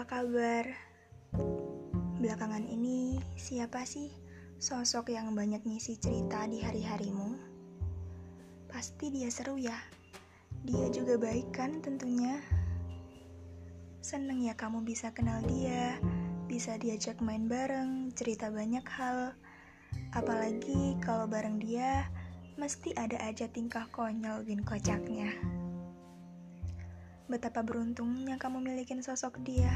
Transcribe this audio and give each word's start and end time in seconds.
kabar? 0.00 0.64
Belakangan 2.16 2.64
ini, 2.64 3.20
siapa 3.36 3.84
sih 3.84 4.08
sosok 4.56 5.12
yang 5.12 5.36
banyak 5.36 5.60
ngisi 5.68 6.00
cerita 6.00 6.48
di 6.48 6.64
hari-harimu? 6.64 7.36
Pasti 8.72 9.12
dia 9.12 9.28
seru 9.28 9.60
ya. 9.60 9.76
Dia 10.64 10.88
juga 10.88 11.20
baik 11.20 11.52
kan 11.52 11.84
tentunya. 11.84 12.40
Seneng 14.00 14.40
ya 14.40 14.56
kamu 14.56 14.80
bisa 14.80 15.12
kenal 15.12 15.44
dia, 15.44 16.00
bisa 16.48 16.80
diajak 16.80 17.20
main 17.20 17.44
bareng, 17.44 18.16
cerita 18.16 18.48
banyak 18.48 18.88
hal. 18.88 19.36
Apalagi 20.16 20.96
kalau 21.04 21.28
bareng 21.28 21.60
dia, 21.60 22.08
mesti 22.56 22.96
ada 22.96 23.20
aja 23.20 23.44
tingkah 23.44 23.84
konyol 23.92 24.40
bin 24.40 24.64
kocaknya. 24.64 25.36
Betapa 27.32 27.64
beruntungnya 27.64 28.36
kamu 28.36 28.60
milikin 28.60 29.00
sosok 29.00 29.40
dia. 29.40 29.72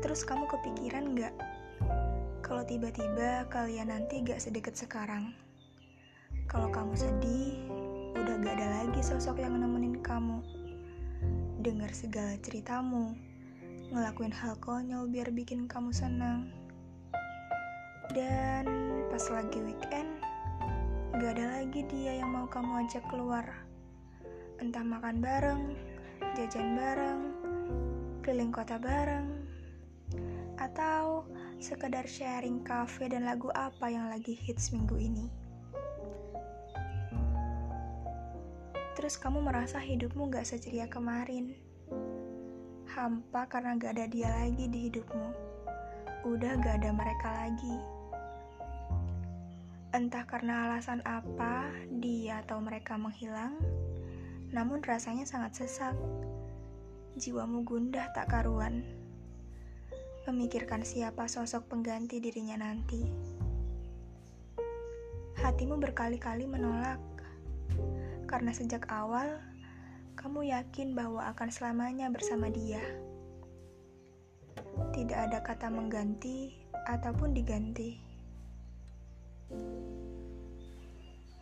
Terus 0.00 0.24
kamu 0.24 0.48
kepikiran 0.48 1.12
gak? 1.12 1.36
Kalau 2.40 2.64
tiba-tiba 2.64 3.44
kalian 3.52 3.92
nanti 3.92 4.24
gak 4.24 4.40
sedekat 4.40 4.72
sekarang. 4.80 5.36
Kalau 6.48 6.72
kamu 6.72 6.96
sedih, 6.96 7.68
udah 8.16 8.40
gak 8.40 8.56
ada 8.56 8.68
lagi 8.80 9.04
sosok 9.04 9.44
yang 9.44 9.60
nemenin 9.60 10.00
kamu. 10.00 10.40
Dengar 11.60 11.92
segala 11.92 12.40
ceritamu, 12.40 13.12
ngelakuin 13.92 14.32
hal 14.32 14.56
konyol 14.56 15.04
biar 15.12 15.28
bikin 15.36 15.68
kamu 15.68 15.92
senang. 15.92 16.48
Dan 18.16 18.64
pas 19.12 19.28
lagi 19.28 19.60
weekend, 19.60 20.16
gak 21.20 21.36
ada 21.36 21.60
lagi 21.60 21.84
dia 21.92 22.24
yang 22.24 22.32
mau 22.32 22.48
kamu 22.48 22.88
ajak 22.88 23.04
keluar 23.12 23.67
entah 24.58 24.82
makan 24.82 25.22
bareng, 25.22 25.62
jajan 26.34 26.74
bareng, 26.74 27.20
keliling 28.26 28.50
kota 28.50 28.74
bareng, 28.78 29.30
atau 30.58 31.22
sekedar 31.62 32.06
sharing 32.06 32.66
cafe 32.66 33.06
dan 33.06 33.26
lagu 33.26 33.50
apa 33.54 33.86
yang 33.86 34.10
lagi 34.10 34.34
hits 34.34 34.74
minggu 34.74 34.98
ini. 34.98 35.26
Terus 38.98 39.14
kamu 39.14 39.46
merasa 39.46 39.78
hidupmu 39.78 40.26
gak 40.26 40.42
seceria 40.42 40.90
kemarin. 40.90 41.54
Hampa 42.90 43.46
karena 43.46 43.78
gak 43.78 43.94
ada 43.94 44.10
dia 44.10 44.26
lagi 44.42 44.66
di 44.66 44.90
hidupmu. 44.90 45.30
Udah 46.26 46.58
gak 46.58 46.82
ada 46.82 46.90
mereka 46.90 47.30
lagi. 47.30 47.78
Entah 49.94 50.26
karena 50.26 50.66
alasan 50.66 50.98
apa, 51.06 51.70
dia 52.02 52.42
atau 52.42 52.58
mereka 52.58 52.98
menghilang, 52.98 53.56
namun 54.52 54.80
rasanya 54.80 55.28
sangat 55.28 55.64
sesak. 55.64 55.96
Jiwamu 57.18 57.66
gundah 57.66 58.14
tak 58.14 58.30
karuan, 58.30 58.86
memikirkan 60.28 60.86
siapa 60.86 61.26
sosok 61.26 61.66
pengganti 61.66 62.22
dirinya 62.22 62.60
nanti. 62.60 63.02
Hatimu 65.38 65.78
berkali-kali 65.82 66.46
menolak, 66.46 67.00
karena 68.30 68.52
sejak 68.54 68.86
awal 68.90 69.40
kamu 70.18 70.50
yakin 70.50 70.98
bahwa 70.98 71.30
akan 71.30 71.48
selamanya 71.48 72.10
bersama 72.10 72.50
dia. 72.50 72.82
Tidak 74.90 75.14
ada 75.14 75.38
kata 75.46 75.70
mengganti 75.70 76.58
ataupun 76.90 77.30
diganti. 77.30 77.94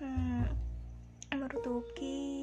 Hmm, 0.00 0.31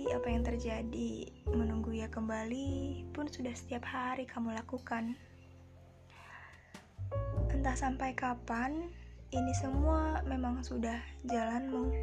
Apa 0.09 0.25
yang 0.25 0.41
terjadi 0.41 1.29
menunggu 1.47 1.93
ia 1.93 2.09
kembali 2.09 3.07
pun 3.13 3.29
sudah 3.29 3.53
setiap 3.53 3.86
hari 3.86 4.25
kamu 4.25 4.58
lakukan. 4.58 5.14
Entah 7.53 7.77
sampai 7.77 8.17
kapan, 8.17 8.89
ini 9.30 9.53
semua 9.55 10.25
memang 10.25 10.65
sudah 10.65 10.97
jalanmu. 11.23 11.93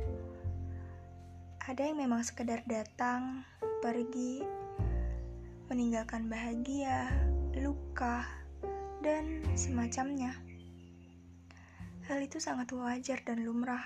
Ada 1.67 1.91
yang 1.93 1.99
memang 1.99 2.23
sekedar 2.23 2.63
datang, 2.71 3.43
pergi, 3.83 4.47
meninggalkan 5.67 6.31
bahagia, 6.31 7.11
luka, 7.59 8.23
dan 9.03 9.43
semacamnya. 9.59 10.31
Hal 12.07 12.23
itu 12.23 12.39
sangat 12.39 12.71
wajar 12.71 13.19
dan 13.27 13.43
lumrah. 13.43 13.83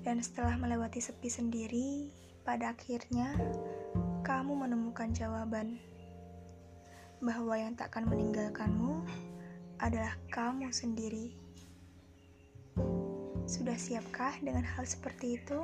Dan 0.00 0.24
setelah 0.24 0.56
melewati 0.56 1.04
sepi 1.04 1.28
sendiri, 1.28 2.08
pada 2.46 2.70
akhirnya 2.70 3.34
kamu 4.22 4.54
menemukan 4.54 5.10
jawaban 5.10 5.82
bahwa 7.18 7.58
yang 7.58 7.74
takkan 7.74 8.06
meninggalkanmu 8.06 9.02
adalah 9.82 10.14
kamu 10.30 10.70
sendiri. 10.70 11.34
Sudah 13.50 13.74
siapkah 13.74 14.38
dengan 14.38 14.62
hal 14.62 14.86
seperti 14.86 15.42
itu? 15.42 15.58